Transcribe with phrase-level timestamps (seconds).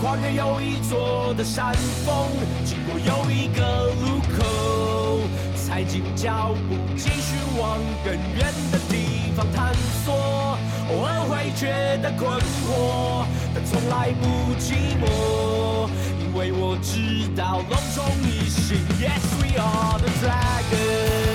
[0.00, 1.74] 跨越又一座的山
[2.06, 2.26] 峰，
[2.64, 5.20] 经过又一个路口，
[5.54, 10.56] 踩紧脚步，继续往更远的地方探索。
[10.88, 12.30] 偶尔会觉得困
[12.64, 18.78] 惑，但从来不寂寞，因为我知道隆重一心。
[18.98, 21.29] Yes, we are the dragon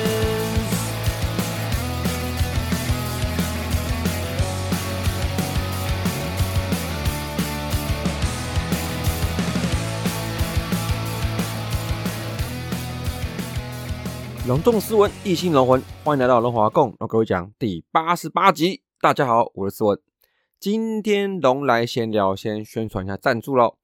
[14.48, 18.84] 隆重斯文，一心龙魂，欢迎来到龙华共，我各位讲第八十八集。
[19.02, 20.00] 大家好，我是斯文。
[20.60, 23.78] 今天龙来闲聊，先宣传一下赞助喽。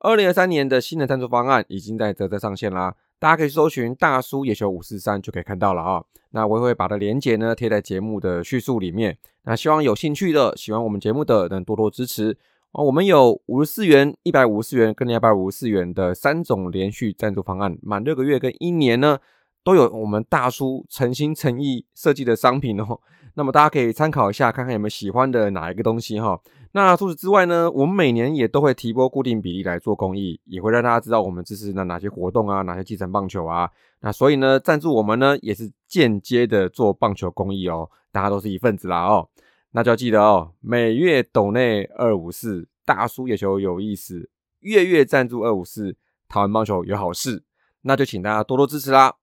[0.00, 6.02] 二零二三年的新的赞助方案已经在泽泽上线啦，大家可以搜寻大叔野球五四三就可以看到了啊。
[6.30, 9.16] 那我也会把它链接呢贴在节目的叙述里面。
[9.44, 12.36] 那希望有兴趣的、喜欢我们节目的能多多支持
[12.72, 12.82] 啊。
[12.82, 19.20] 我们有五十四元、一百五十四元跟两百五十四元的三种连续赞助方案，满六个月跟一年呢。
[19.64, 23.00] 都有我们大叔诚心诚意设计的商品哦，
[23.34, 26.40] 那么大家可以参考一下，看看有没有喜欢的哪一个东西哈。
[26.72, 33.70] 那除此之外呢，我们每年也都会提拨固定比例来做公益，也会让大家知道我们支持的哪些活动啊，哪些基层棒球啊。
[34.00, 39.28] 那所以呢，赞助我们呢，也是间接的做棒球公益哦，大家都是一份子啦哦。
[39.72, 44.28] 那就要记得哦，每月斗内二五四，大叔野球有意思，
[44.60, 45.96] 月月赞助二五四，
[46.28, 47.42] 台湾棒球有好事，
[47.82, 49.14] 那就请大家多多支持啦。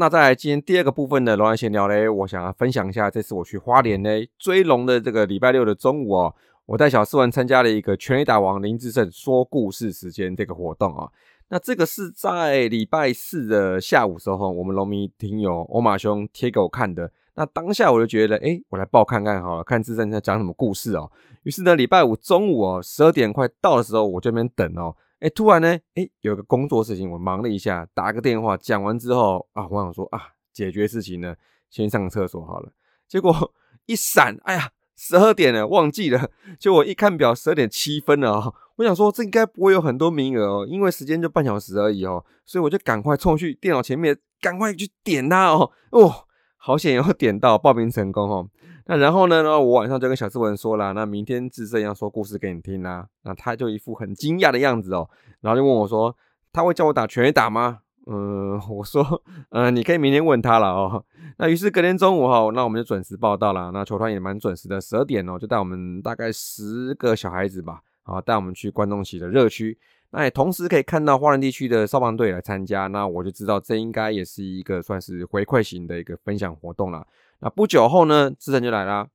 [0.00, 6.34] 那在今天第二个部分的龙安闲聊嘞，我想要分享一下这次我去花莲嘞追龙的这个礼拜六的中午哦，
[6.64, 11.06] 我带小四文参加了一个全力打王林志胜说故事时间这个活动啊。
[11.50, 17.12] 那这个是在礼拜四的下午时候，我们龙迷听友欧马兄贴给我看的。
[17.34, 21.12] 那当下我就觉得，哎，我来报看看好了，看志胜在讲什么故事哦。
[21.42, 24.96] 于是呢，礼拜五中午哦，十二点快到的时候，我这边等哦。
[25.20, 30.20] 哎，突然呢，哎，有个工作事情，我忙了一下，打个电话，讲完之后啊，我想说啊，
[30.52, 31.36] 解决事情呢，
[31.68, 32.72] 先上厕所好了。
[33.06, 33.52] 结果
[33.84, 36.30] 一闪，哎呀，十二点了，忘记了。
[36.58, 38.54] 就我一看表，十二点七分了哦。
[38.76, 45.70] 我想说，这应该不会有很多名额哦，因为时间就半小时而已哦，所以我就赶快冲去电脑前面，赶快去点它哦。
[45.90, 48.48] 哦，好险有点到，报名成功哦。
[48.86, 49.42] 那然后呢？
[49.42, 53.06] 我晚上就跟小志文说了，那明天智胜要说故事给你听啦。
[53.22, 55.08] 那他就一副很惊讶的样子哦，
[55.40, 56.16] 然后就问我说
[56.52, 57.80] ：“他会叫我打拳打吗？”
[58.10, 61.04] 嗯， 我说：“嗯，你可以明天问他了哦。”
[61.38, 63.70] 那于是隔天中午哈，那我们就准时报道了。
[63.72, 69.78] 那球团也蛮准时的，十二点哦，就带我们大概十个小孩子吧，啊，带我们去观众席的热区。
[70.12, 72.86] 那也同时可以看到花莲地区的消防队来参加。
[72.88, 77.06] 那我就知道这应该也是一个算是回馈型的一个分享活动了。
[77.40, 79.08] 那不久后呢，志成就来啦。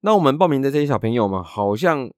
[0.00, 2.10] 那我们报名的这些小朋友们，好像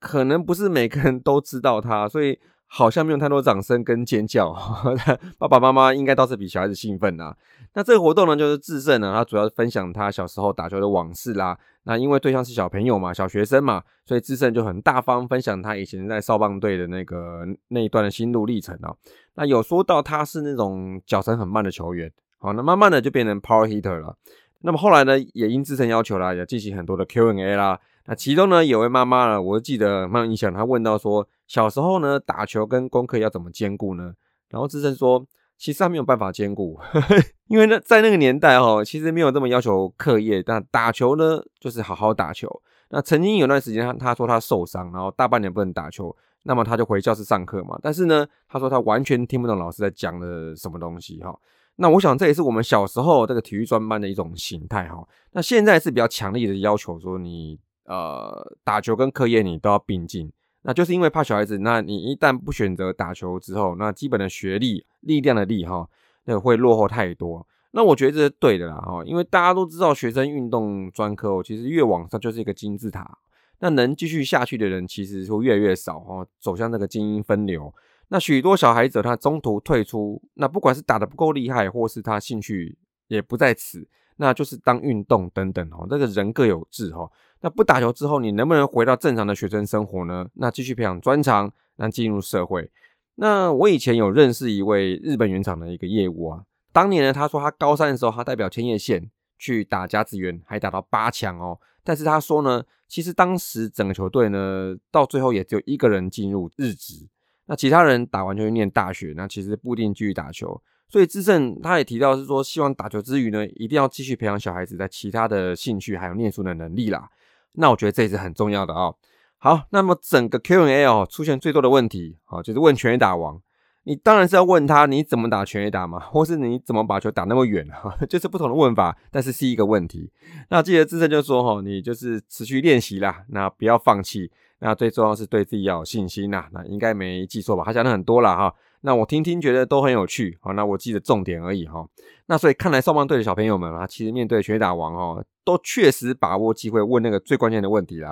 [0.00, 4.52] 可能不是每个人都知道他，所以好像没有太多掌声跟尖叫。
[5.38, 7.34] 爸爸妈妈应该倒是比小孩子兴奋呐。
[7.74, 11.58] 那这个活动呢，就是志胜呢，他主要是分享他小时候打球的往事啦。
[11.84, 18.94] 那因为对象是小朋友嘛，小学生嘛，所以志胜就很大方分享他以前在少棒队的那个那一段的心路历程啊。
[19.34, 24.16] 那有说到他是那种脚程很慢的球员，好，那慢慢的就变成 power hitter 了。
[24.62, 27.78] 那么后来呢，也因自身要求啦，也进行很多的 Q&A 啦。
[28.06, 34.14] 那其中呢，有位妈妈呢，我记得蛮有印象，她问到说，小时候呢，打球跟功课要怎么兼顾呢？
[34.48, 35.24] 然后智胜说，
[35.56, 36.78] 其实他没有办法兼顾，
[37.48, 42.48] 因为呢，在那个年代哈，其实没有这么要求课业，但打球呢，就是好好打球。
[42.90, 46.14] 那曾经有段时间，他他说他受伤，然后大半年不能打球，
[46.44, 47.76] 那么他就回教室上课嘛。
[47.82, 51.36] 但是呢，他说他完全听不懂老师在讲的什么东西哈。
[51.76, 55.06] 那我想这也是我们小时候这个体育专班的一种形态哈。
[55.32, 60.32] 那现在是比较强烈的要求，说你呃打球跟课业你都要并进。
[60.68, 65.88] 那就是因为怕小孩子，那你一旦不选择打球之后，那基本的学历、力量的力哈，
[66.24, 67.46] 那会落后太多。
[67.70, 73.16] 那我觉得这是对的啦哈，因为大家都知道学生运动专科，其实越往上就是一个金字塔，
[73.60, 77.72] 那能继续下去的人其实会越来越少哈，走向那个精英分流。
[78.08, 82.76] 那许多小孩子他中途退出，那不管是打得不够厉害，或是他兴趣
[83.06, 85.86] 也不在此，那就是当运动等等哦。
[85.88, 87.10] 这个人各有志哈。
[87.40, 90.26] 那不打球之后，你能不能回到正常的学生生活呢？
[90.34, 92.70] 那继续培养专长，那进入社会。
[93.16, 96.42] 那我以前有认识一位日本原厂的一个业务啊，
[96.72, 101.58] 当年呢，他说他高三的时候，他代表千叶县去打甲子园，还打到八强哦。
[101.84, 107.06] 但是他说呢，其实当时整个球队呢，到最后也只有一个人进入日职。
[107.46, 110.60] 那其他人打完就去念大学，那其实不一定继续打球。
[110.88, 117.08] 所以智胜他也提到是说，希望打球之余呢，一定要继续培养小孩子在其他的兴趣还有念书的能力啦。
[117.52, 118.92] 那我觉得这也是很重要的啊。
[119.38, 123.40] 好，那么整个 Q&A 哦出现最多的问题，好就是问全垒打王。
[123.88, 130.10] 你当然是要问他你怎么打全垒打嘛，或是你怎么把球打那么远哈， 就是不同的问法，但是是一个问题。
[130.48, 134.30] 那记得自身就说哈，你就是持续练习啦，那不要放弃。
[134.58, 136.46] 那最重要是对自己要有信心呐。
[136.50, 137.62] 那应该没记错吧？
[137.64, 138.54] 他讲的很多了哈。
[138.80, 141.86] 那我听听觉得都很有趣，好，那我记得重点而已哈。
[142.26, 148.10] 那所以看来少棒队的小朋友们啊，其实面对全打王哦，都确实把握机会问那个最关键的问题啦。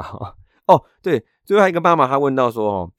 [0.67, 2.93] 哦，对，最后还有一个妈妈，她问到说哦。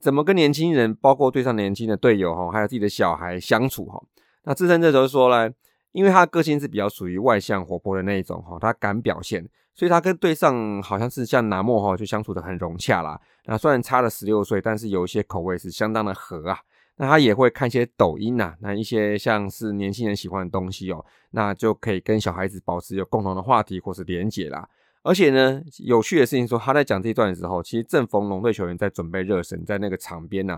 [0.00, 3.98] 怎么跟年轻人，包括对上年轻的队友哈，还有自己的小孩相处哈？
[4.42, 5.50] 那自身这时候说呢，
[5.92, 13.18] 因为他个性是比较属于外向活泼的那一种哈，他敢表现，所以他跟对上好像是像南莫哈就相处的很融洽啦。
[13.46, 16.58] 那虽然差了十六岁，但是有一些口味是相当的合啊。
[16.96, 24.68] 那他也会看一些抖音呐，那一些像是年轻人喜欢的东西哦，那就可以跟小孩子保持有共同的话题或是连结啦。
[25.02, 30.52] 而且呢，有趣的事情说，他在讲这一段的时候，其实正逢龙队球员在准备热身，在那个场边呐，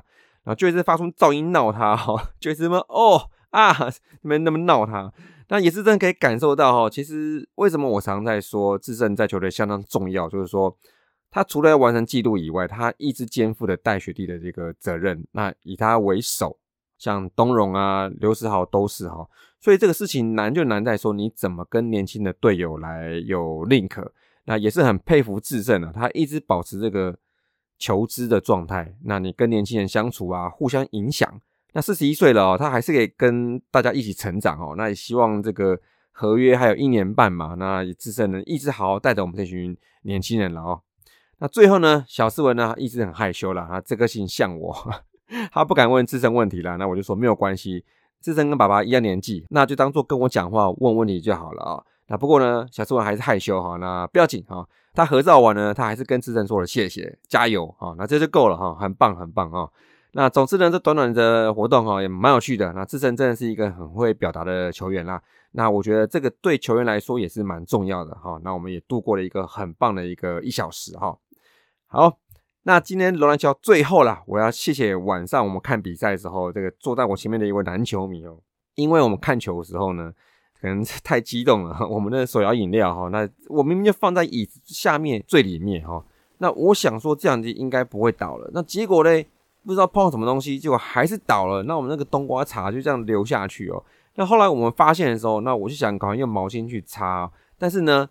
[0.44, 3.73] 然后就一直发出噪音闹他哈，就是什么哦啊，
[4.23, 5.12] 你们那么闹他，
[5.49, 10.77] 那也是真的可以感受到哈，其实为什么我常在说智胜在球队相当重要，就是说
[11.37, 16.56] 他除了要完成纪录以外，他一直肩负的带学弟的这个责任，那以他为首，
[16.97, 19.29] 像东荣啊、刘世豪都是哈，
[19.61, 24.03] 所以这个事情难就难在说你怎么跟年轻的队友来有 link。
[24.47, 27.15] 那也是很佩服智胜啊，他一直保持这个
[27.79, 28.97] 求知的状态。
[29.05, 31.39] 那你跟年轻人相处啊，互相影响。
[31.75, 34.75] 那四十一岁了哦，他还是可以跟大家一起成长哦。
[34.75, 35.79] 那也希望这个
[36.12, 40.81] 合约还有一年半嘛，那智胜能一直好好带着我们这群年轻人了哦。
[41.38, 44.75] 那最后呢，小斯文呢一直很害羞啦，他这个性像我，
[45.53, 46.77] 他不敢问智深问题了。
[46.79, 47.85] 那我就说没有关系，
[48.23, 51.83] 智深跟爸爸一样年纪，那就当做跟我讲话问问题就好了啊。
[52.09, 54.67] 那不过呢，小斯文还是害羞哈，那不要紧哈。
[54.94, 57.94] 他合照完呢，他还是跟智深说了谢谢，加油哈。
[57.99, 59.71] 那这就够了哈，很棒很棒哈。
[60.12, 62.73] 那总之呢，这短短的活动哈也蛮有趣的。
[62.73, 65.21] 那智深真的是一个很会表达的球员啦。
[65.53, 68.41] 那我觉得这个对球员来说也是蛮重要的哈。
[68.43, 71.15] 那我们也度过了一个很棒的一个一小时哈。
[71.87, 72.19] 好，
[72.62, 78.38] 那今天罗兰桥最后啦，我要谢谢晚上我们看比赛的时候，这个坐在我前面的一位男球迷哦，
[78.75, 80.12] 因为我们看球的时候呢。
[80.59, 86.03] 可能太激动了，我们的手摇饮料哈，那我明明就放在椅子下面最里面哈，
[86.38, 89.27] 那我想说这样子应该不会倒了，那结果嘞
[89.67, 93.85] 不知道碰到什么东西，结果还是倒了，那我们那个冬瓜茶就这样流下去哦。
[94.15, 98.09] 那后来我们发现的时候，那我就想赶快用毛巾去擦，但是呢，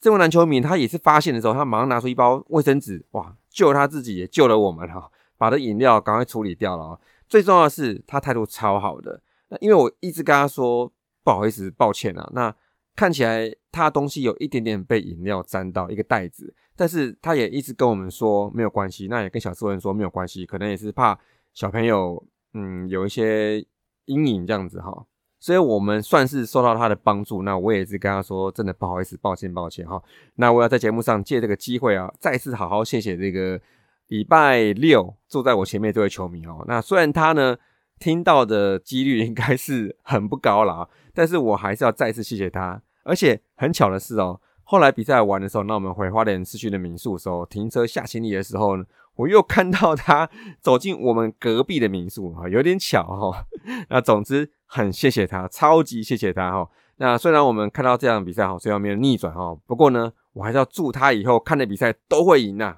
[0.00, 7.00] 这位篮球迷他也是发现的时候，他马上拿出一包卫生纸，哇，救他自己也救了我们哈，把这饮料赶快处理掉了。
[7.28, 10.92] 最重要的是他态度超好的，那因为我一直跟他说。
[11.26, 12.30] 不好意思，抱歉啊。
[12.34, 12.54] 那
[12.94, 19.08] 看起来他的东西有一点点被饮料沾到一个袋子，但是他也一直跟我们说没有关系。
[19.08, 21.18] 那也跟小斯文说没有关系，可能也是怕
[21.52, 23.58] 小朋友嗯有一些
[24.04, 25.04] 阴影这样子哈。
[25.46, 27.42] 所以我们算是受到他的帮助。
[27.44, 30.02] 那我也是跟他说，真的不好意思，抱歉抱歉哈。
[30.34, 33.60] 那我要在节目上借这个机会啊，再次好好谢谢这个
[34.08, 36.64] 礼拜六坐在我前面这位球迷哦。
[36.66, 37.56] 那虽然他呢
[38.00, 40.88] 听到的几率应该是很不高了。
[41.14, 50.28] 但是我还是要再次谢谢他，而且很巧的是哦，后来比赛完的时候，那我们回花莲市区的民宿的时候，停车下行李的时候呢，我又看到他
[50.60, 53.46] 走进我们隔壁的民宿哈，有点巧哈。
[53.88, 56.68] 那总之很谢谢他，超级谢谢他哈。
[56.96, 62.76] 那虽然我们看到这场比赛哈，虽然没有逆转哈，不过呢，我还是要祝他以后看的比赛都会赢呐。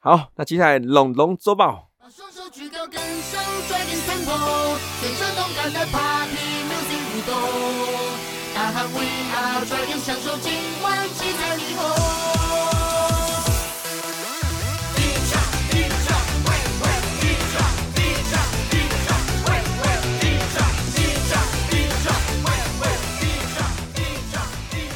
[0.00, 1.90] 好，那接下来龙龙周报。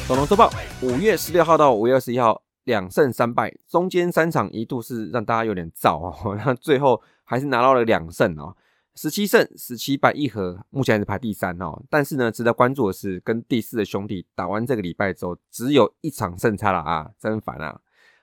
[0.07, 0.49] 总龙周报，
[0.81, 8.55] 五月十六号到五月二十一号，两胜三败，中间三场一度是让大家有点燥哦， 那最后还是拿到了两胜哦。
[8.95, 11.83] 十七胜十七败一和，目前还是排第三哦。
[11.89, 17.77] 但是呢，值得关注的是，跟第四的兄弟打完这个礼拜之后，只有一场胜差了啊，真烦啊！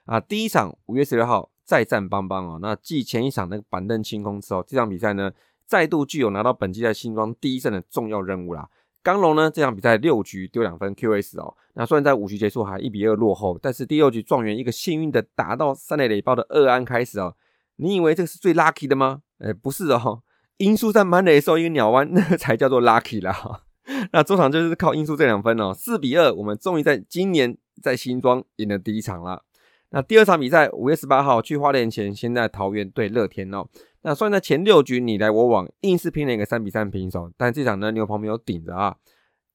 [0.06, 5.30] 啊，第一场五月十六号再战邦邦哦，那继前一场那个板凳清空之后，这场比赛呢，
[5.66, 8.70] 再度具有拿到本季在新庄第一胜的重要任务啦。
[9.04, 17.36] 刚龙呢，这场比赛六局丢两分 QS 哦，那虽然在五局结束还一比二落后，但是第六局状元一个幸运的打到三垒垒包的二安开始哦，
[17.76, 19.20] 你以为这个是最 lucky 的吗？
[19.38, 20.22] 哎，不是哦。
[20.56, 23.60] 音速在满垒的时候，一个鸟弯，那才叫做 lucky 啦。
[24.12, 29.42] 那中场就是靠音速这两分哦，四比二，我们终于在今年在新庄赢了第一场了。
[29.90, 33.66] 那第二场比赛五月十八号去花莲前，先在桃园对乐天哦。
[34.06, 38.94] 那虽然在前六局你来我往，硬是拼了一个三比三平手，但这场呢牛棚没有顶着啊。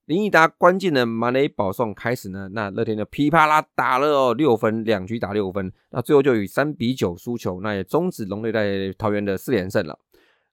[0.05, 9.99] 林毅达关键的马雷保送开始呢，那乐天就噼啪啦打了哦六分，两局打六分，那最后就以三比九输球，那也终止龙队在桃园的四连胜了。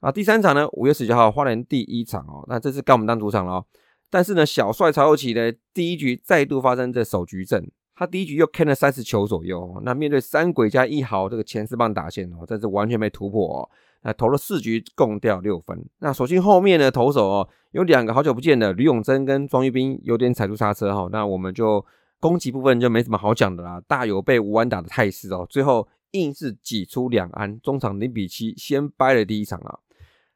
[0.01, 3.65] 啊，第三场呢五月十九号花莲第一场哦，那这次该我们当主场了哦。
[4.11, 7.67] 但是呢小帅曹佑奇呢第一局再度发生这首局阵。
[7.99, 13.71] 他第一局又 K 了三十球左右，那面对三鬼加一豪这个前四棒打线哦，这是完全没突破哦。
[14.07, 15.85] 那投了四局，共掉六分。
[15.99, 21.09] 那首先后面的投手哦，有两个好久不见的吕永贞跟庄玉斌有点踩住刹车哈。
[21.11, 21.85] 那我们就
[22.21, 25.45] 攻击部分就没什么好讲的啦，大有被吴安打的态势哦。
[25.51, 29.81] 最后硬是挤出两安，中场零比七先掰了第一场啊。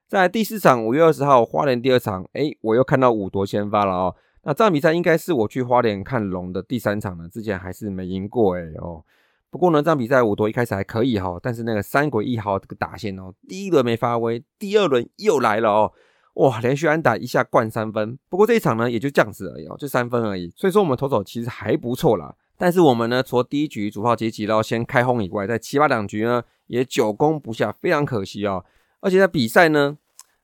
[0.09, 4.17] 在第四场五月二十号花莲第二场，哎，我又看到五夺先发了哦。
[4.43, 9.05] 那这场比赛应该是我去花莲看龙的第三场了，之前还是没赢过哎哦。
[9.51, 15.93] 不过呢，这场比赛五夺一开始还可以哈，但是那个三鬼一号这个打线哦，第一轮没发挥，第二轮又来了哦，
[16.35, 18.19] 哇，连续安打一下灌三分。
[18.29, 20.53] 不过这一场呢，也就这样子而已哦，就三分而已。
[20.57, 22.35] 所以说我们投手其实还不错啦。
[22.57, 28.65] 但是我们呢，除了第一局主炮接击然后先开轰以外，在七八两局呢也久攻不下，非常可惜哦。
[29.01, 29.99] 而且在比赛呢。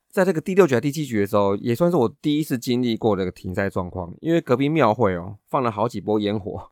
[0.09, 4.15] 在这个第六局、第七局的时候，也算是我第一次经历过这个停赛状况。
[4.23, 6.71] 因为隔壁庙会哦，放了好几波烟火，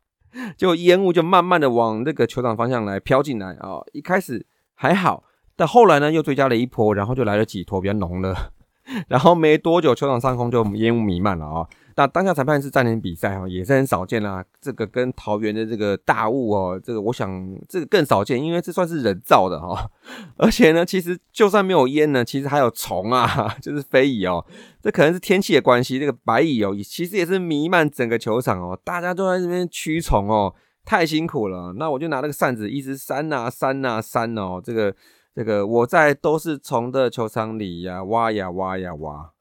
[0.57, 3.81] 就烟雾就慢慢的往那个球场方向来飘进来啊。
[3.93, 5.23] 一开始还好，
[5.55, 8.35] 但后来呢又追加了一波，然后就来了几坨比较浓的，
[9.07, 11.67] 然后没多久球场上空就烟雾弥漫了啊。
[11.97, 14.43] 那当下裁判是暂停比赛哈，也是很少见啦。
[14.59, 19.89] 这个跟桃园的这个大雾哦，这个我想这个更少见，因为这算是人造的哈。
[20.35, 24.45] 而且呢，其实就算没有烟呢，其实还有虫啊， 就是飞蚁哦。
[24.81, 28.77] 这可能是天气的关系，这个白蚁哦，其实也是弥漫整个球场哦。
[28.83, 31.73] 大家都在这边驱虫哦，太辛苦了。
[31.77, 34.61] 那我就拿那个扇子一直扇呐扇呐扇哦。
[34.61, 34.93] 这个
[35.33, 39.31] 这个我在都是虫的球场里呀挖呀挖呀挖，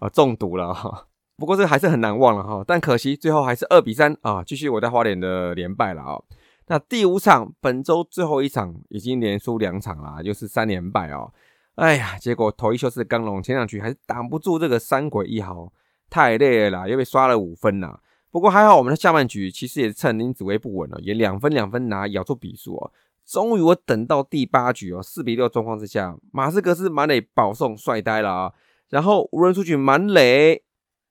[0.00, 1.06] 啊 中毒了哈。
[1.38, 6.18] 不过这还是很难忘了哈，但可惜最后还是二比三啊，继续我在花莲的连败了啊。
[6.68, 11.30] 那第五场本周最后一场已经连输两场了，又是三连败哦。
[11.74, 15.70] 哎呀，结果头一休是刚龙，前两局还是挡不住这个三鬼一号，
[16.08, 17.98] 太累了，又被刷了五分呐。
[18.30, 22.90] 不过还好，我们的下半局其实也是趁林子威不稳了，也两分两分拿，咬住比数哦。
[23.26, 28.52] 终于我等到第八局哦，四比六状况之下，马斯克是满垒保送帅呆了啊，
[28.88, 30.62] 然后无人出局满垒。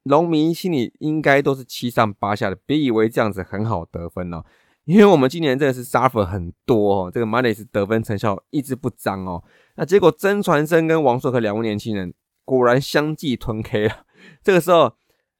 [0.08, 4.44] 农民心里应该都是七上八下的，别以为这样子很好得分哦，
[4.86, 9.44] 因为我们今年真的是 suffer 很多哦，这个马雷斯得分成效一直不彰哦，
[9.76, 14.06] 那结果曾传生跟王硕和两位年轻人果然相继吞 K 了，
[14.44, 14.94] 这个时候，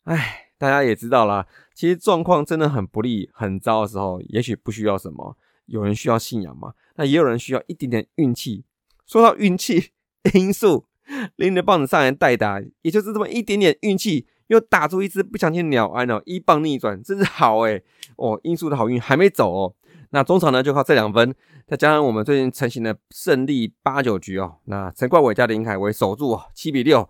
[0.06, 1.46] 哎，大家也知道啦，
[1.76, 8.66] 其实状况真的很不利、很糟的时候，也许不需要什么，有人需要信仰嘛，那也有人需要一点点运气。
[9.06, 9.92] 说到运气
[10.34, 10.88] 因素，
[11.36, 14.26] 拎着棒子上来代打，也就是这么一点点运气。
[14.48, 17.82] 又打出一只不相信鸟安哦，一棒逆转，真是好哎
[18.18, 18.40] 哦！
[18.44, 19.74] 英叔的好运还没走哦，
[20.12, 21.34] 那中场呢就靠这两分，
[21.68, 27.10] 再加上我们最近成型的胜利八九局哦，那陈冠伟加林凯威守住七比六，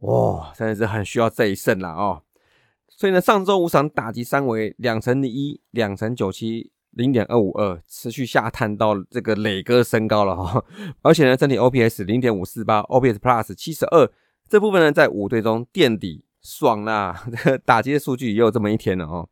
[0.00, 2.22] 哇，真的是很需要这一胜了哦。
[2.88, 10.64] 所以呢，上周五场打击三围两成一、两成九七、零点二五二，持续下探到这个磊哥身高了哈，
[11.02, 14.10] 而且呢，整体 OPS 零点五四八，OPS Plus 七十二，
[14.48, 16.24] 这部分呢在五队中垫底。
[16.42, 17.24] 爽啦！
[17.44, 19.28] 这 打击的数据也有这么一天了哦。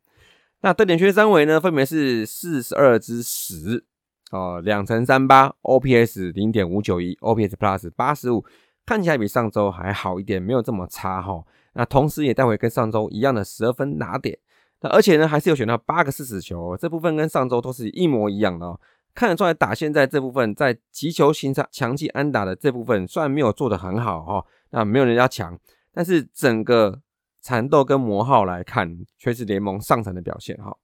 [0.62, 3.84] 那得点圈三围呢，分别是四十二之十
[4.30, 8.44] 哦，两乘三八，OPS 零点五九一，OPS Plus 八十五，
[8.86, 11.42] 看起来比上周还好一点，没有这么差哈。
[11.72, 14.38] 那同时也带回跟上周一样的十二分拿点。
[14.82, 18.80] 那而且呢，还是有选到八个四死球，这部分跟上周都是一模一样的哦。
[19.14, 25.58] 看得出来，打现在这部分在击球形成强劲安打的这部分，虽然没有做的很好哈，那没有人家强。
[25.92, 27.00] 但是整个
[27.42, 30.76] 缠斗跟魔号来看，却是联盟上层的表现哈。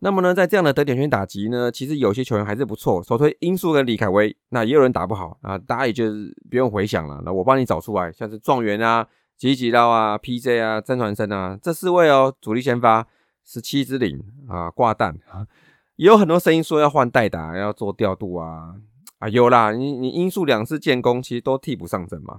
[0.00, 3.02] 那么呢，在这样的得点圈打击呢，其实有些球员还是不错。
[3.02, 7.20] 首推英叔跟李凯威，那也有人打不好啊，大家也就是不用回想了。
[7.24, 13.06] 那我帮你找出来，像是状元啊、吉吉刀啊、PJ 啊、曾传生啊，这四位哦，主力先发
[13.44, 15.44] 十七之零啊，挂蛋啊，
[15.96, 18.76] 也有很多声音说要换代打，要做调度啊
[19.18, 22.38] 啊，有啦，你你英数两次建功，其实都替补上阵嘛。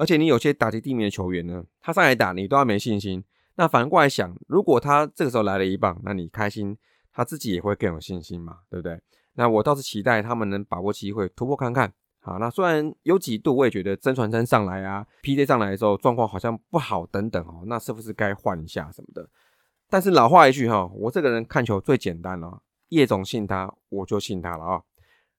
[0.00, 3.22] 而且你有些打击地面的球员呢，他上来打你都要没信心。
[3.56, 6.74] 那反过来想，如果他这个时候来了一棒，那你开心，
[7.12, 8.98] 他自己也会更有信心嘛，对不对？
[9.34, 11.92] 那我倒是期待他们能把握机会突破看看。
[12.20, 19.28] 好，那虽然有几度我也觉得曾传真上来啊，PJ 上来的时候状况好像不好等等哦，那是不是该换一下什么的？
[19.90, 24.82] 但是老话一句哈，我这个人看球最简单了，叶总信他，我就信他了啊。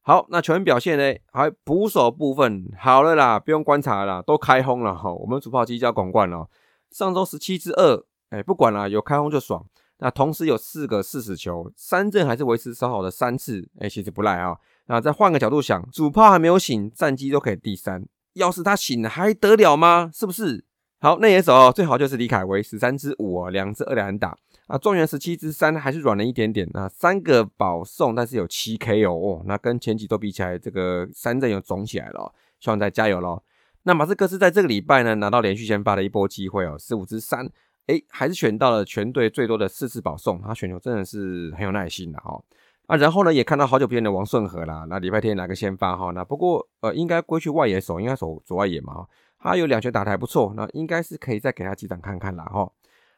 [0.04, 1.20] 好，那球员表现呢？
[1.32, 5.14] 还捕手部分好了啦，不用观察了，都开轰了哈。
[5.14, 6.50] 我们主炮机就要广冠了，
[6.90, 9.64] 上周十七支二，哎，不管了，有开轰就爽。
[10.00, 14.58] 那同时有四个四死球，三振还是维持稍好的三次，哎，其实不赖啊。
[14.88, 18.04] 那再换个角度想，主炮还没有醒，战绩都可以第三。
[18.34, 20.10] 要是他醒，还得了吗？
[20.12, 20.66] 是不是？
[21.04, 24.78] 好，那野手最好就是李凯威十三支五哦，两支二两打啊。
[24.78, 33.42] 状元十七支三还是软了一点点啊，三个保送，但是有七 K 哦，那跟前几周比起来，这个三阵又肿起来了，希望再加油喽。
[33.82, 37.50] 那马斯克是在这个礼拜呢拿到连续先发的一波机会哦，十五支三，
[37.88, 42.40] 哎，还是选到了全队最多的四次保送，他选球真的是很有耐心的哈。
[42.86, 49.08] 啊，然后呢也看到好久不见的王顺和啦，那礼拜天拿个先发哈，那不过呃应该归去外野手，应该守左外野嘛。
[49.42, 52.72] 他有两拳打的还不错，那应该是可以再给他几场看看了哈。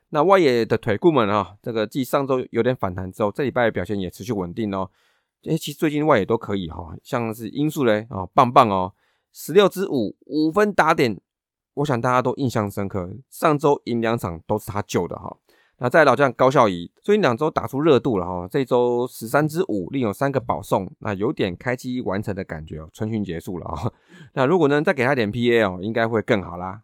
[0.09, 4.89] 那外野的腿部们啊，这个继上周有点反弹之后，这礼拜表现也持续稳定哦。
[5.43, 8.93] 哎，其实最近外野都可以哈，像是音速嘞啊，棒棒哦，
[9.33, 11.19] 十六支五五分打点，
[11.73, 13.09] 我想大家都印象深刻。
[13.29, 15.35] 上周赢两场都是他救的哈。
[15.79, 23.91] 那在老将高孝仪，最近两周打出热度了哈，这周十三支五，另有三个保送，那有点开机完成的感觉哦，春训结束了啊。
[24.33, 26.83] 那如果呢再给他点 PA 哦，应该会更好啦。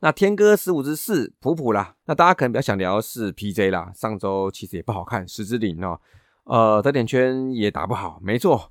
[0.00, 1.96] 那天哥十五支四，普普啦。
[2.06, 6.00] 那大家可能比较想聊的是 PJ 啦，上周其实也不好看，十支零哦，
[6.44, 8.70] 呃，得点圈也打不好，没错。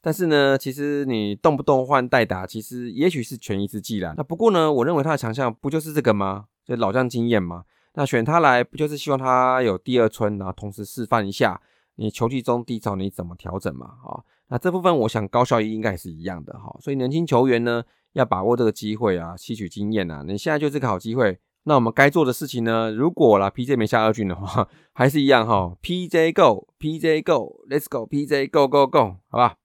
[0.00, 4.14] 但是呢，其实你动不动换代打，其实也许是权宜之计啦。
[4.16, 6.44] 那不过呢，我认为他的强项不就是这个吗？
[6.64, 7.64] 就老将经验吗？
[7.96, 11.60] 那选他来不就是希望他有第二春，然后同时示范一下
[11.96, 13.86] 你球技中低潮你怎么调整嘛？
[14.04, 16.76] 啊，那这部分我想高效益应该也是一样的哈。
[16.78, 20.22] 所以年轻球员呢要把握这个机会啊，吸取经验啊。
[20.26, 21.38] 你现在就是个好机会。
[21.64, 25.74] 那我们该做的事情呢，如果啦 PJ 没下二军的话， 还是一样哈。
[25.82, 29.56] PJ Go，PJ Go，Let's Go，PJ Go Go Go，好吧？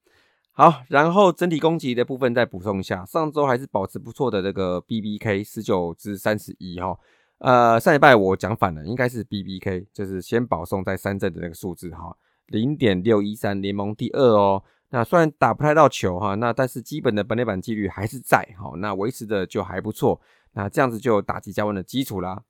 [0.53, 6.98] 好，然后整体攻击的部分再补充一下，上周还是保持不错的这个 BBK 十九至三十一哈。
[7.42, 14.64] 呃，上礼拜我讲反了，应该是 B B K，就是先保送在三振的那个数字哈，零点六一三，联盟第二哦。
[14.90, 20.22] 那虽然打不太到球哈，那但是基本的本垒板几率还是在哈，那维持的就还不错。
[20.54, 22.44] 那这样子就打击加温的基础啦。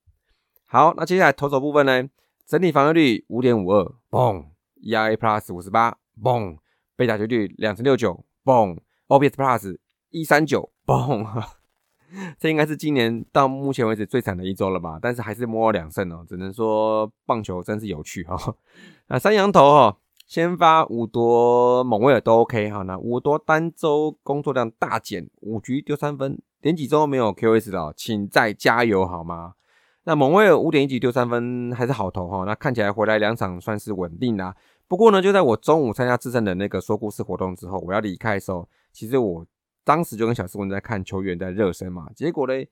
[0.65, 2.09] 好，那接下来投手部分呢，
[2.45, 4.43] 整体防御率五点五二，嘣
[4.81, 6.57] ，E R A Plus 五十八，嘣，
[6.97, 8.77] 被打击率两成六九，嘣
[9.07, 9.77] ，O P S Plus
[10.09, 11.60] 一三九，嘣。
[12.37, 14.99] 这应该是今年到目前为止最惨的一周了吧？
[15.01, 18.37] 但是还是摸了两胜哦，只能说棒球真是有趣哈。
[19.07, 19.97] 那三羊头哈，
[20.27, 22.81] 先发五夺蒙威尔都 OK 哈。
[22.83, 29.53] 那五夺单周工作量大减，五局丢三分，连几周没有 QS 了，请再加油好吗？
[30.03, 32.43] 那蒙威尔五点一局丢三分还是好投哈。
[32.45, 34.55] 那看起来回来两场算是稳定啦。
[34.87, 39.45] 不过呢，就在我中午参加自身的那个说故事活动之后，我要离开的时候，其实我。
[39.83, 42.69] 当时就跟小斯文在看球员在热身嘛，结果嘞，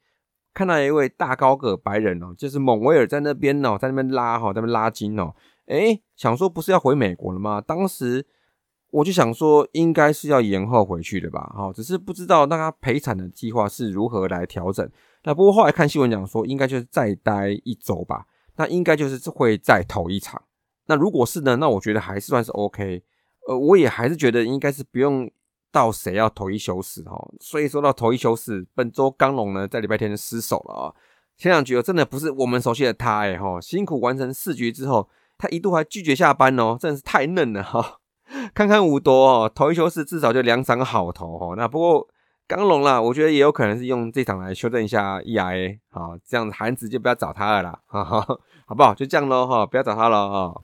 [0.54, 5.34] 看到一位大高个白人哦，就是蒙威尔在那边哦，在那边拉哈，在那边拉筋哦，
[5.66, 7.60] 哎，想说不是要回美国了吗？
[7.60, 8.26] 当时
[8.92, 14.88] 我就想说，应该是要延后回去的吧，哈，只是不知道那他陪产的计划是如何来调整。
[15.24, 20.42] 那不过后来看新闻讲说，应该就是再待一周吧，那应该就是会再投一场。
[20.86, 23.04] 那如果是呢，那我觉得还是算是 OK，
[23.48, 25.30] 呃，我也还是觉得应该是不用。
[25.72, 30.94] 到谁要投一休四哦，所以说到投一休四，本周刚龙呢在礼拜天失手了啊。
[31.38, 38.00] 前两局真的不是我们熟悉的他哎哈，辛苦完成四局之后，他一度还拒绝下班哦，真的是太嫩了哈。
[38.54, 41.56] 看看五多哦，投一休四至少就两场好投哦。
[41.56, 42.08] 那不过
[42.48, 48.20] 刚龙啦，我觉得也有可能是用这场来修正一下 ERA 好，这样子韩子就不要找他了啦，哈哈，
[48.66, 48.94] 好不好？
[48.94, 50.62] 就这样喽哈，不要找他了哈。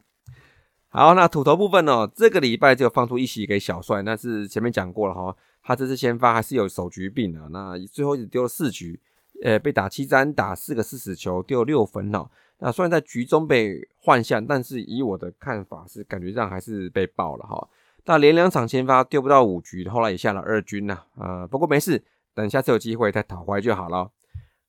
[0.97, 2.09] 好，那土头部分呢？
[2.15, 5.35] 这个礼拜就放出一席给小帅，那是前面讲过了哈。
[5.61, 8.97] 他这次先发还是有手局病的，那最后只丢了四局，
[9.43, 12.29] 呃，被打七三打四个四死球，丢六分哦。
[12.59, 17.67] 那虽然在局中被换下，但是以我的看法是感觉上还是被爆了哈。
[18.05, 20.97] 那连两场先发丢不到五局，后来也下了二军呐。
[21.17, 22.01] 呃，不过没事，
[22.33, 24.09] 等下次有机会再讨回来就好了。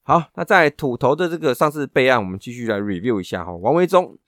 [0.03, 3.53] 好，那在土头的这个上次备案，我们继续来 review 一下哈。
[3.53, 4.19] 王维忠。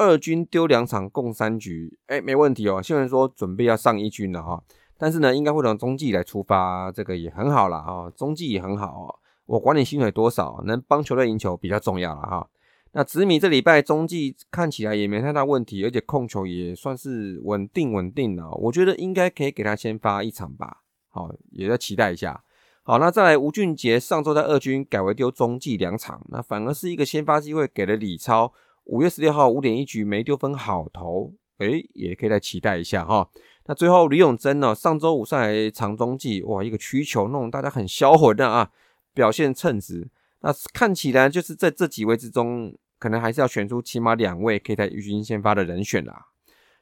[0.00, 2.80] 二军丢两场共三局，哎，没问题哦。
[2.82, 4.62] 新闻说准备要上一军了哈，
[4.96, 9.14] 但是呢，应该会从中继来出发，这个也很好了啊，中继也很好哦。
[9.44, 12.48] 我管你薪水多少，能帮球队赢球比较重要了哈。
[12.92, 20.78] 那紫米这礼拜中继看起来也没太大问题，而且控球也算是稳定稳定的，我觉得应该可以给他先发一场吧。
[21.10, 22.42] 好，也在期待一下。
[22.82, 28.54] 好，那再来吴俊杰上周在二军改为丢中继两场，那反而是一个先发机会给了李超。
[28.90, 33.28] 五月十六号五点一局没丢分好投，诶，也可以再期待一下哈。
[33.66, 38.68] 那最后吕永贞呢，上周五上来长中继，哇，一个曲球弄大家很销魂的啊，
[39.14, 40.10] 表现称职。
[40.40, 46.26] 那看起来就是在这几位之中，可能还是要选出起码两位可以在预军先发的人选啦。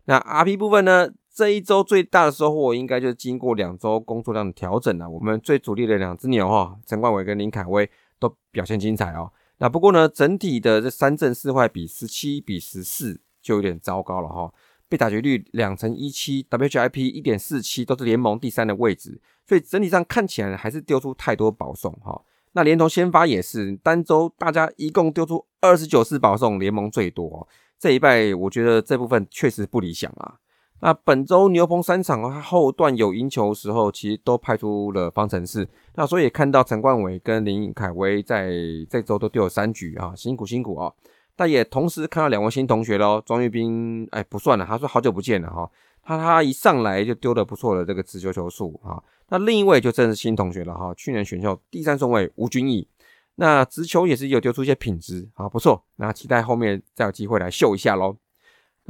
[0.07, 1.11] 那 R P 部分呢？
[1.31, 5.09] 这一周最大的收获，应该就是经过两周工作量的调整了。
[5.09, 9.31] 我们最主力的两只牛哈，陈冠伟跟林凯威都表现精彩哦。
[9.59, 14.53] 那不过呢，整体的这三正四坏比十七比十四就有点糟糕了哈。
[14.88, 22.23] 被打局率两成一七，W H I P 一点四七，都是联盟第三的位置，所以整体上看起来还是丢出太多保送哈。
[22.53, 27.47] 那连同先发也是单周大家一共丢出二十九次保送，联盟最多。
[27.79, 30.38] 这一拜我觉得这部分确实不理想啊。
[30.81, 35.69] 那本周牛棚三场他后段有赢球时候，其实都派出了方程式。
[35.97, 38.53] 那所以也看到陈冠伟跟林凯威在
[38.88, 40.93] 这周都丢了三局啊，辛苦辛苦啊！
[41.35, 45.69] 但也同时看到两位新同学喽，庄玉斌，哎，不算了，他说好久不见了哈。
[46.03, 49.03] 他他一上来就丢了不错的这个直球球数啊。
[49.31, 52.87] 那另一位就正是新同学了哈，去年选秀第三顺位吴君毅，
[53.35, 55.85] 那直球也是有丢出一些品质啊，不错。
[55.97, 58.17] 那期待后面再有机会来秀一下喽。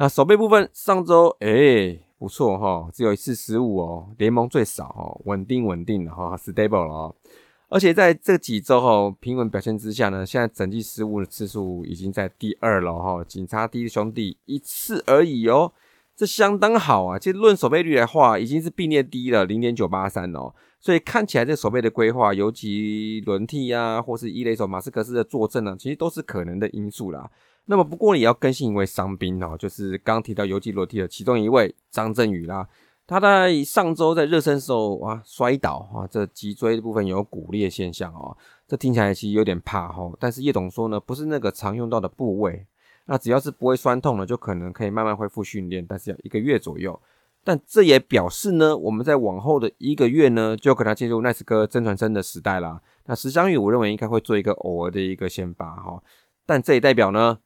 [0.00, 7.14] 那守备部分，上周哎不错哈，只有一次失误哦，联盟最少哦，稳定稳定的哈，stable 了哦。
[7.68, 15.72] 而且在这几周哈平稳表现之下呢，现在整季失误的次数已经在第二了哈，警察第一兄弟一次而已哦，
[16.18, 17.16] 这相当好啊。
[17.16, 20.52] 其实论守备率来话，已经是并列第一了，零点九八三哦。
[20.81, 27.31] 所以看起来这守备的规划，尤其轮替啊，或是一垒手马斯克斯的坐镇呢，其实都是可能的因素啦。
[27.66, 32.66] 那么不过也要更新一位伤兵哦，就是刚提到游击裸体的其中一位张振宇啦。
[33.07, 40.11] 他在上周在热身时候啊摔倒啊，这脊椎的部分有骨裂现象哦，这听起来其实有点怕哈。
[40.18, 42.66] 但是叶董说呢，不是那个常用到的部位，
[43.08, 47.00] 那只要是不会酸痛的，就可能可以慢慢恢复训练，但是要一个月左右。
[47.42, 52.80] 但这也表示呢，我们在往后的一个月呢，就可能进入奈斯哥曾传真的时代啦。
[53.06, 56.02] 那石香宇我认为应该会做一个偶尔的一个先发哈，
[56.46, 57.38] 但这也代表呢。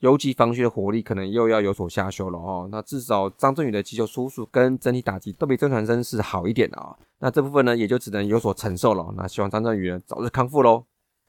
[0.00, 2.68] 游击防区的火力可能又要有所下修了哦。
[2.70, 6.94] 那至少张振宇的击球出数跟整体打击都比曾传生是好一点的啊。
[7.18, 9.12] 那这部分呢，也就只能有所承受了。
[9.16, 10.84] 那希望张振宇早日康复喽。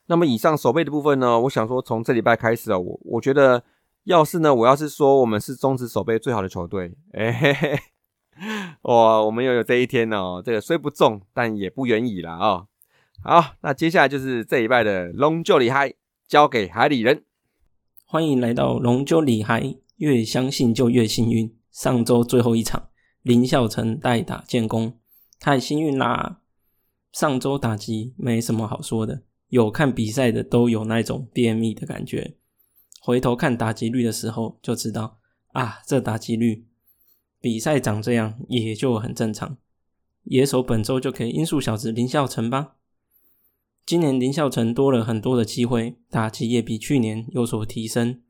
[0.05, 3.63] 那么以上守备的部分呢，我想说从这礼拜开始啊，我我觉得
[4.03, 7.79] 要是呢，我要是说我们是中职守备最好的球队，哎嘿嘿，
[8.83, 10.41] 哇，我们又有这一天哦。
[10.43, 12.65] 这个虽不重，但也不远矣了啊。
[13.23, 15.93] 好，那接下来就是这一拜的龙就里嗨，
[16.27, 17.23] 交给海里人。
[18.05, 21.55] 欢迎来到龙舟里嗨，越相信就越幸运。
[21.69, 22.89] 上周最后一场，
[23.21, 24.97] 林孝成代打建功，
[25.39, 26.39] 太幸运啦！
[27.11, 32.37] 上周打击没什么好说的，有看比赛的都有那种便秘的感觉。
[33.01, 35.19] 回头看打击率的时候，就知道
[35.53, 36.65] 啊，这打击率
[37.39, 39.57] 比赛长这样也就很正常。
[40.25, 42.75] 野手本周就可以因素小子林孝成吧。
[43.85, 48.21] 今年林孝成多了很多的机会，打击也比去年有所提升。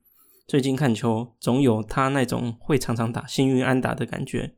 [0.48, 4.56] 最近看球，总有他那种会常常打幸运安打的感觉。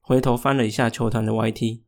[0.00, 1.80] 回头翻了一下球团的 YT，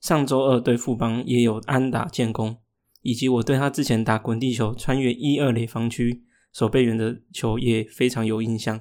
[0.00, 2.58] 上周二对富邦也有安打建功，
[3.02, 8.80] 以及我对他之前打滚地球穿越一二垒防区守备员的球也非常有印象，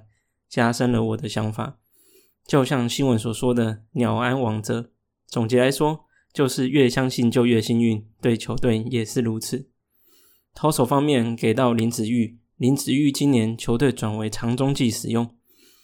[0.50, 1.80] 加深了我的想法。
[2.46, 4.92] 就像新闻所说的“鸟安王者”，
[5.28, 6.06] 总结来说。
[6.34, 9.72] 就是越相信就越幸运，对球队也是如此。
[10.54, 15.36] 投手方面给到林子玉，林子玉今年球队转为长中继使用，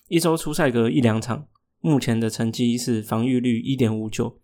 [0.09, 1.47] 一周出赛个一两场，
[1.79, 4.39] 目前的成绩是防御率一点五九，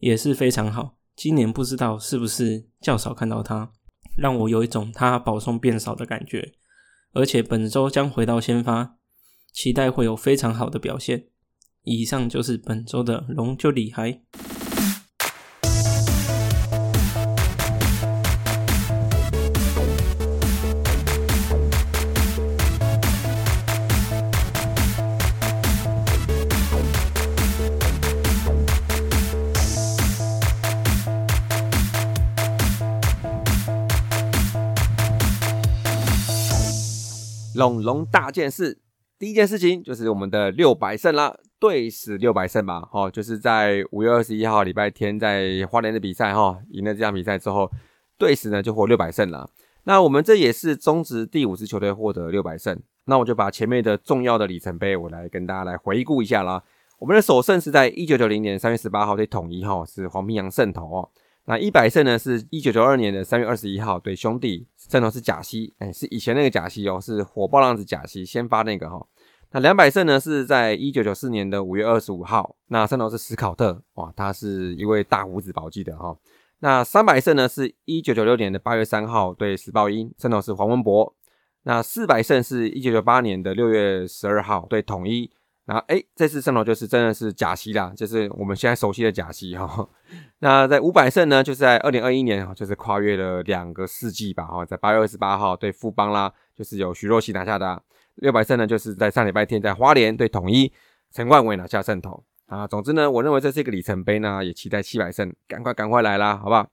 [0.00, 0.96] 也是非常好。
[1.14, 3.70] 今年不知道是不是较少看到他，
[4.16, 6.54] 让我有一种他保送变少的感觉。
[7.12, 8.96] 而且本周将回到先发，
[9.52, 11.26] 期待会有非常好的表现。
[11.82, 14.22] 以上就是本周的龙就厉害。
[37.62, 38.76] 龙龙大件事，
[39.20, 47.70] 第一件事情就是我们的六百胜啦，对死六百胜吧，哈，就是在五月二十一号礼拜天在花莲的比赛，哈，赢了这场比赛之后，
[48.18, 49.48] 对死呢就获六百胜了。
[49.84, 56.64] 那我们这也是中职第五支球队获得六百胜，那我就把前面的重要的里程碑，我来跟大家来回顾一下啦。
[56.98, 61.08] 我们的首胜是在一九九零年三月十八号对统一，哈，是黄平洋胜投哦。
[61.44, 62.16] 那一百胜呢？
[62.16, 69.04] 是一九九二年的三月二十一号，对兄弟，胜投是贾西，哎，是以前那个贾西哦，是火爆浪子贾西先发那个哈。
[69.50, 76.16] 那两百胜呢是在一九九四年的五月二十五号，那胜投是史考特，哇，他是一位大胡子宝记的哈。
[76.60, 81.12] 那三百胜呢是一九九六年的八月三号对史报英，胜投是黄文博。
[81.64, 85.30] 那四百胜是一九九八年的六月十二号对统一。
[85.64, 89.88] 然后哎，这次胜投就是真的是假西啦，就是我们现在熟悉的假西哈。
[90.40, 97.82] 那在五百胜呢，就是在二零二一年哈，就是跨越了两个世纪吧哈，在八月二十八号对富邦啦，就是由徐若曦拿下的。
[98.16, 100.70] 六百胜呢，就是在上礼拜天在花莲对统一，
[101.12, 102.66] 陈冠伟拿下胜投啊。
[102.66, 106.68] 总之呢，我认为这是一个里程碑呢，也期待七百胜，赶快赶快来啦，好不好？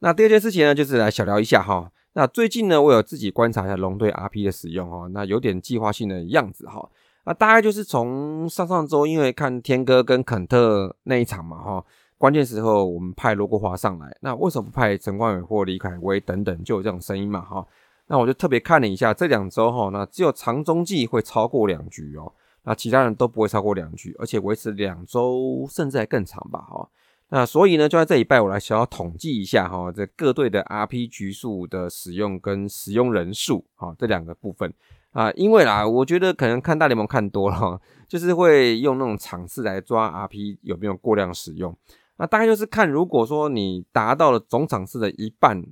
[0.00, 1.92] 那第二件事情呢，就是来小聊一下哈。
[2.14, 6.88] 那最近呢，我有自己观察一下龙队 RP 的使用哈，那有点计划性的样子哈。
[7.30, 11.84] 那大概就是从上上周，因为看天哥跟肯特那一场嘛，哈，
[12.18, 17.64] 关键时候我们派罗国华上来，那为什么不派陈冠伟或李凯威等等，就有这种声音嘛，哈。
[18.08, 22.32] 那我就特别看了一下这两周，哈，那只有长中继会超过两局哦，
[22.64, 26.88] 那其他人都不会超过两局，而且维持两周甚至还更长吧，哈。
[27.28, 34.74] 那所以呢，就在这一拜，我来小小统计一下，哈，这各队的 RP 局数的使用跟使用人数，哈，这两个部分。
[35.12, 41.76] 啊，因为啦，我觉得可能看大联盟看多了，就是会用那种场次来抓 RP 有没有过量使用。
[42.16, 45.64] 那大概就是看，如果说你达到了总场次的一半，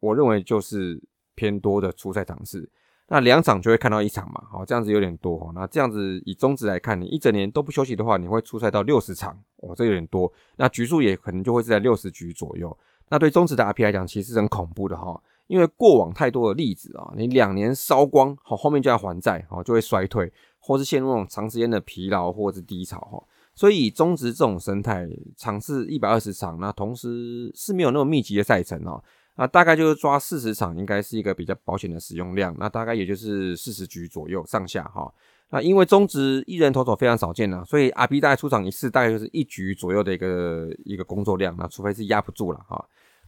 [0.00, 1.02] 我认为就是
[1.34, 2.70] 偏多的出赛场次。
[3.08, 5.52] 那两场就会看到一场嘛，好，这样子有点多哈。
[5.54, 10.32] 那这样子以中值来看，你一整年都不休息的话，你会出赛到六十场，哦，这有点多。
[10.56, 12.76] 那局数也可能就会是在六十局左右。
[13.08, 15.20] 那对中值的 RP 来讲，其实是很恐怖的哈。
[15.46, 23.22] 因为过往太多的例子啊，你两年烧光，好后面就要还债，好就会衰退，或是陷入那种长时间的疲劳或者是低潮哈。
[23.54, 29.02] 所以中职这种生态，场次一百二十场，那同时是没有那么密集的赛程哦，
[29.36, 35.10] 那大概就是抓四十场，应该是一个比较保险的使用量，那大概也就是四十局左右上下哈。
[35.48, 42.84] 那因为中职一人投手非常少见呢，所以 R B 大概出场一次大概就是一局左右的一个一个工作量，那除非是压不住了哈。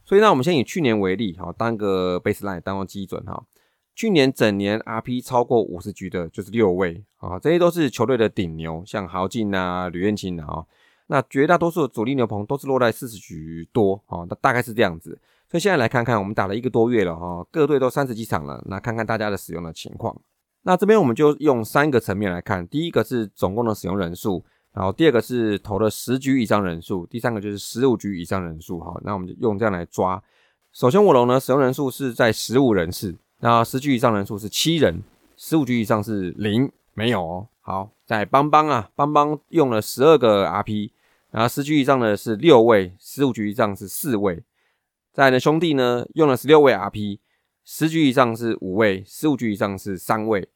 [0.09, 3.45] 所以呢，我们先以去年为例，哈，当个 baseline 当做基准，哈。
[3.93, 10.65] 去年整年 RP 超过五十局的，就是六位，啊，这些都是球队的顶牛，像豪进啊、吕彦青啊，
[11.09, 15.11] 那绝大多数的主力牛棚都是落在四十局多，啊，那大概是这样子。
[15.47, 20.19] 所以现在来看看，我们打了一个多月了，哈，各队都三十几场了，那看看大家的使用的情况。
[20.63, 24.43] 那这边我们就用三个层面来看，第一个是总共的使用人数。
[24.71, 28.79] 然后第二个是投了十局以上人数，第三个就是十五局以上人数。
[28.79, 30.21] 哈，那我们就用这样来抓。
[30.71, 35.01] 首先，我龙呢使用人数是在十五人次，那十局以上人数是七人，
[35.35, 37.47] 十五局以上是零，没有哦。
[37.59, 40.91] 好，在邦邦啊，邦邦用了十二个 RP，
[41.31, 44.43] 然后十局以上的是六位，十五局以上是四位。
[45.11, 47.19] 在呢兄弟呢用了十六位 RP，
[47.65, 50.47] 十局以上是五位，十五局以上是三位。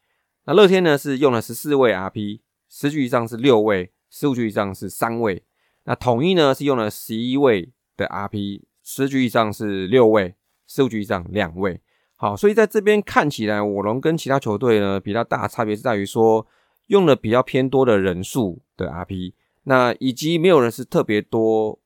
[0.45, 3.91] 那乐天呢是用了十四位 RP，十局以上是六位。
[4.15, 5.43] 十五局以上是三位，
[5.85, 10.35] 那统一呢是用了十一位的 RP，十局以上是六位，
[10.67, 11.81] 十五局以上两位。
[12.15, 16.45] 好，所以在这边看起来，我龙跟其他球队呢比较大差别是在于说
[16.89, 21.79] 用了比较偏多的人数的 RP，那以及没有人是特别多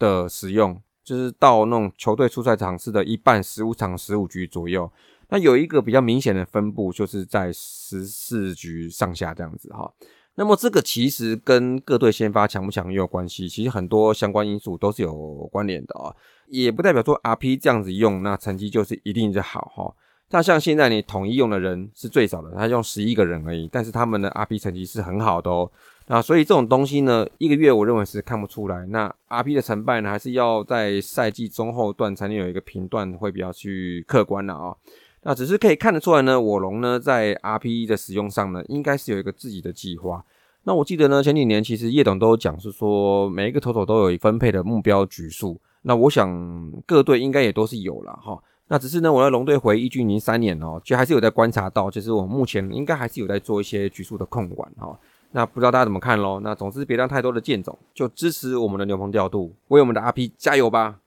[0.00, 4.90] 的使用，就是到那种球队出赛场次的一半，十五场十五局左右。
[5.28, 9.88] 那有一个比较明显的分布，就是在十四局上下这样子哈。
[10.38, 15.12] 那么这个其实跟各队先发强不强也有关系，其实很多相关因素都是有
[15.50, 16.14] 关联的啊，
[16.46, 19.92] 也不代表说 RP 这样子用，那成绩就是一定是好哈。
[20.30, 25.68] 那像现在你统一用的人是最少的，他用十一个人而已，但是他们的 RP 成绩是很好的哦。
[26.06, 28.86] 那所以这种东西呢，一个月我认为是看不出来。
[28.86, 34.72] 那 RP 的成败呢，还是要在赛季中后段才能有一个评断，会比较去客观的啊。
[35.28, 40.24] 那只是可以看得出来呢，我龙呢在 R P E 的使用上呢，应该是有一个自己的计划。
[40.62, 45.60] 那我记得呢，前几年其实叶董都有讲，是说每一个投手都有分配的目标局数。
[45.82, 48.42] 那我想各队应该也都是有了哈。
[48.68, 54.98] 那只是呢，我在龙队回一军已经三年哦，其实还是有在观察到，就是我目前应该还是有在做一些局数的控管哈。
[55.32, 56.40] 那不知道大家怎么看咯？
[56.42, 61.00] 那总之别让太多的剑种，就支持我们的牛棚调度，为我们的 RP 加油吧。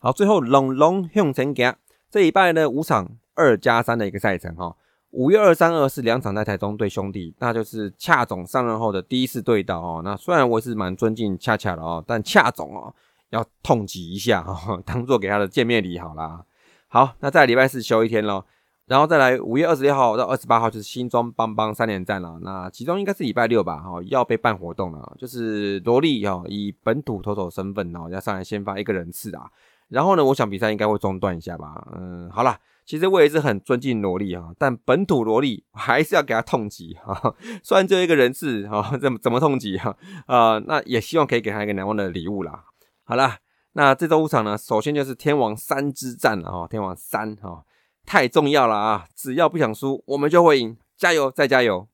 [0.00, 1.76] 好，最后龙龙向前行，
[2.10, 3.12] 这一拜呢五场。
[3.34, 4.74] 二加三的一个赛程哈，
[5.10, 10.02] 五月二三二是两场在台中对兄弟，那就是恰总上任后的第一次对到哦。
[10.04, 12.92] 那虽然我是蛮尊敬恰恰的哦，但恰总哦
[13.30, 16.44] 要痛击一下哈， 当做给他的见面礼好啦。
[16.88, 18.44] 好，那在礼拜四休一天咯，
[18.86, 22.38] 然后再来五月二十六号到二十八号就是新庄邦邦三连战了。
[22.42, 29.50] 那其中应该是礼拜六吧哈，要被办活动了，就是罗莉哈以本土投手身份哦要上来先发一个人次啊。
[29.88, 31.86] 然后呢，我想比赛应该会中断一下吧。
[31.96, 32.56] 嗯，好了。
[32.86, 37.34] 其实我也是很尊敬萝莉啊，但本土萝莉还是要给他痛击哈。
[37.64, 39.96] 虽然只有一个人质哈，怎么怎么痛击哈？
[40.26, 42.64] 呃，那也希望可以给他一个难忘的礼物啦。
[43.04, 43.38] 好啦，
[43.72, 47.64] 那这周五场呢，首先就是天王三之战了哈，天王三哈，
[48.06, 49.06] 太重要了啊！
[49.16, 51.88] 只要不想输，我们就会赢，加油再加油！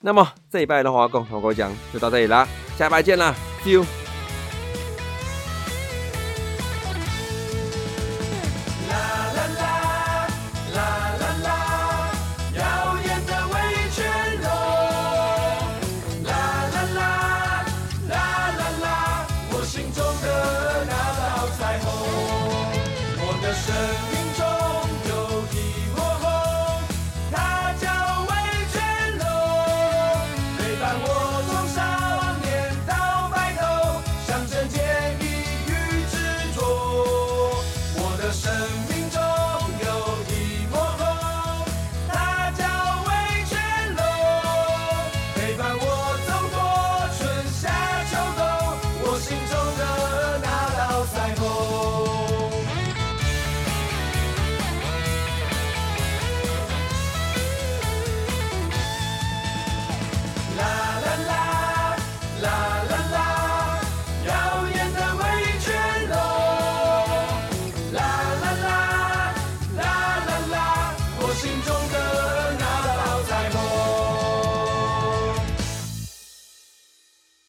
[0.00, 4.03] 那么这一拜的话，共同我讲就到这里啦，下拜见啦，See you。
[21.74, 21.90] 彩虹
[23.18, 23.74] 我的生
[24.12, 24.23] 命